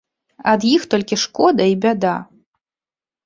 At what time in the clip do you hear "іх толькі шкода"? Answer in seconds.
0.69-1.63